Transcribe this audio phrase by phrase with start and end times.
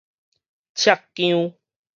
[0.73, 0.99] 赤
[1.29, 1.53] 韁